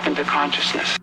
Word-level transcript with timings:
back 0.00 0.06
into 0.08 0.24
consciousness. 0.24 0.99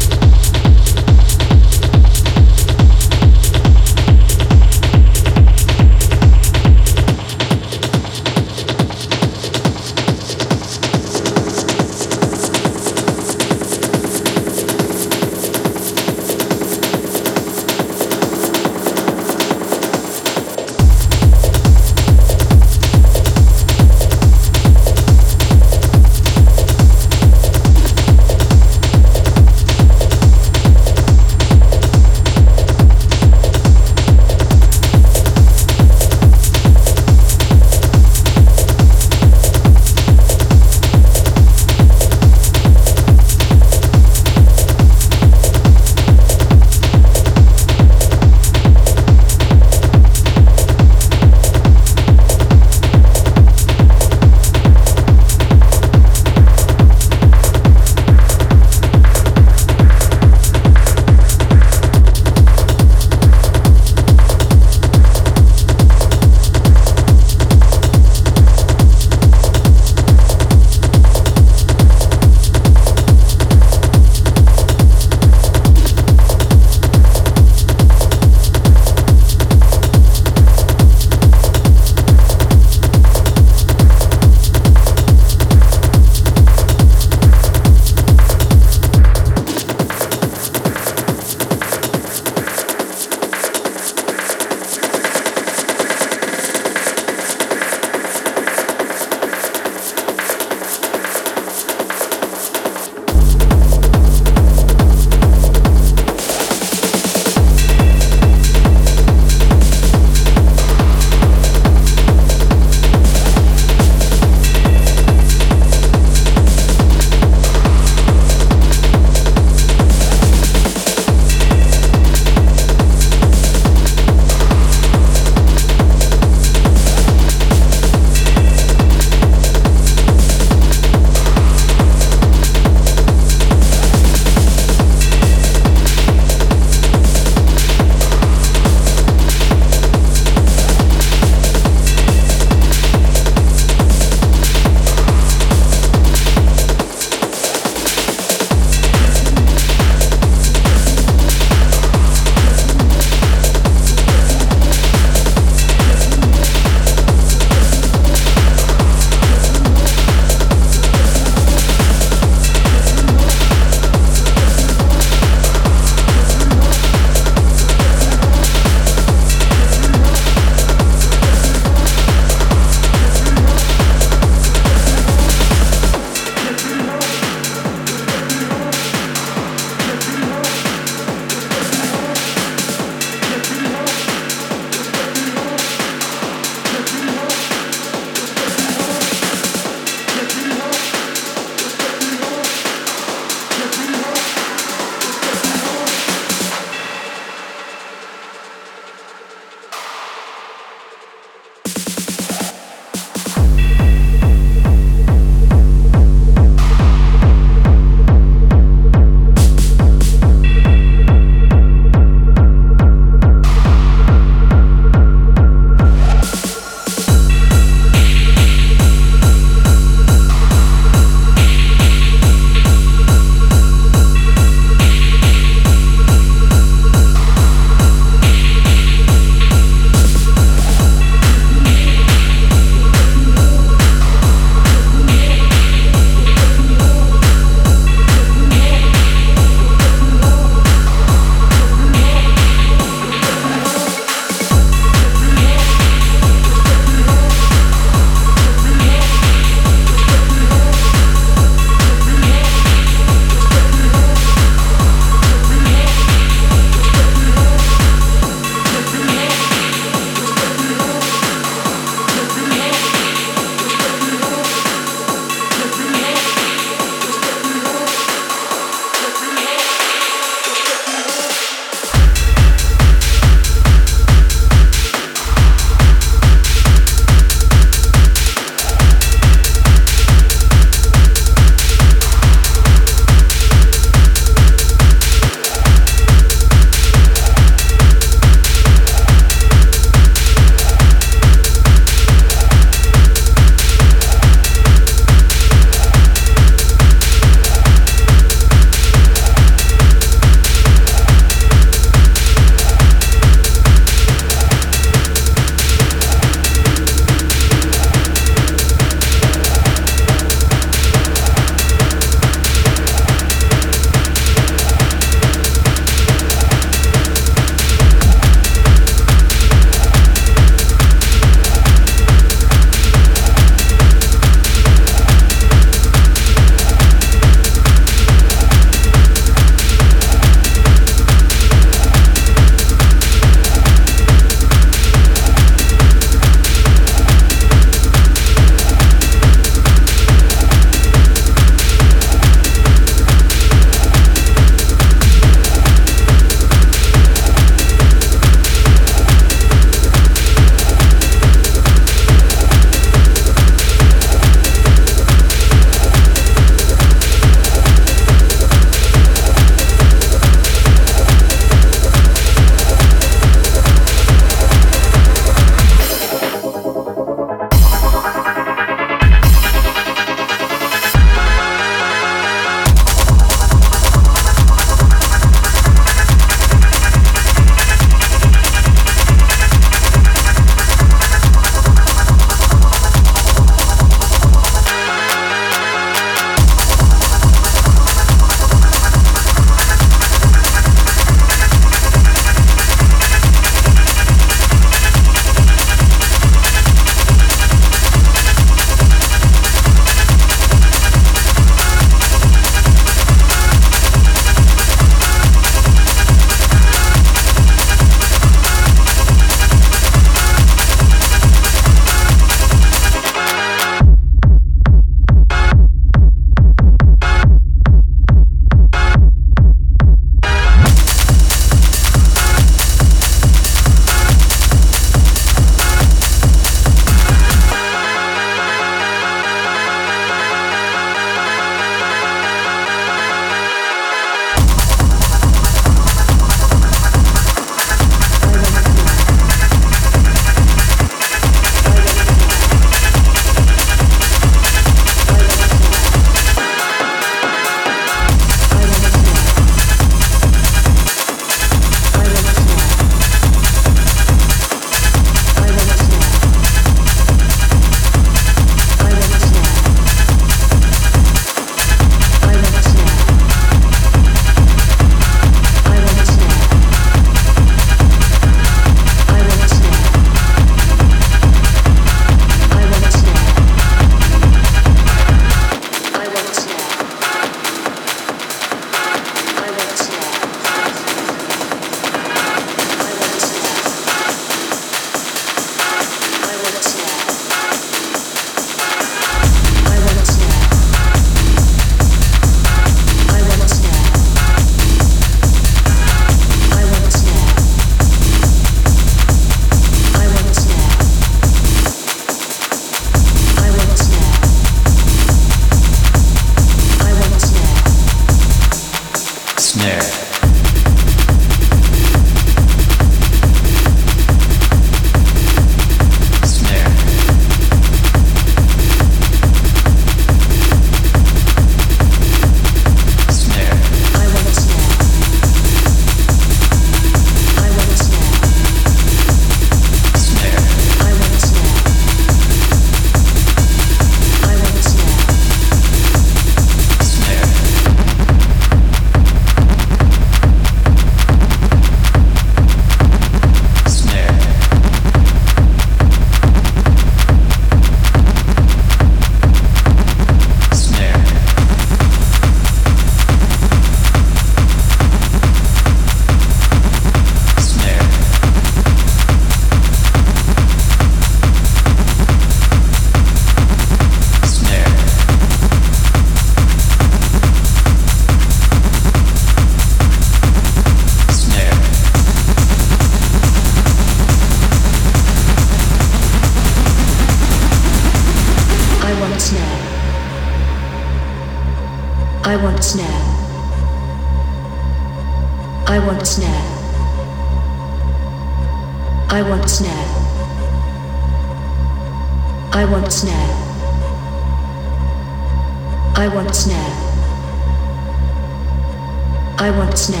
I 599.42 599.50
want 599.50 599.78
snare. 599.78 600.00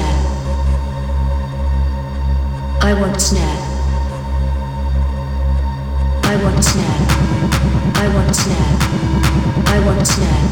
I 2.82 2.92
want 2.92 3.18
snare. 3.18 3.42
I 6.24 6.36
want 6.42 6.62
snare. 6.62 7.49
I 8.00 8.08
want 8.14 8.30
a 8.30 8.34
snack. 8.34 8.80
I 9.66 9.78
want 9.84 10.00
a 10.00 10.06
snack. 10.06 10.50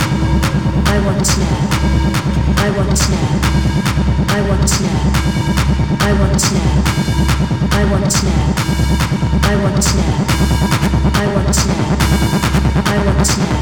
I 0.87 1.01
want 1.01 1.19
a 1.19 1.25
snack. 1.25 1.71
I 2.59 2.71
want 2.77 2.93
a 2.93 2.97
snack. 2.97 3.41
I 4.29 4.43
want 4.43 4.63
a 4.63 4.69
snack. 4.69 5.09
I 6.05 6.13
want 6.13 6.37
a 6.37 6.39
snack. 6.39 6.85
I 7.73 7.85
want 7.89 8.05
a 8.05 8.11
snack. 8.11 8.53
I 9.49 9.57
want 9.63 9.79
a 9.79 9.83
snack. 9.83 10.29
I 11.17 11.25
want 11.25 11.49
a 11.49 11.53
snack. 11.55 11.89
I 12.85 12.97
want 13.01 13.19
a 13.19 13.25
snack. 13.25 13.61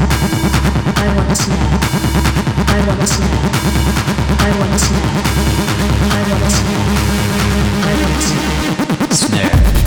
I 0.97 1.07
want 1.15 1.19
a 1.19 1.23
snack. 1.23 1.23
I 1.23 1.23
want 1.23 1.31
a 1.31 1.35
snack. 1.47 1.71
I 2.67 2.87
want 2.87 2.99
a 2.99 3.07
snack. 3.07 3.47
I 4.37 4.51
want 4.59 4.73
a 4.73 6.49
snack. 6.49 6.87
I 7.79 7.93
want 7.97 8.13
a 8.13 8.21
snack. 8.27 8.57
Snack. 9.13 9.86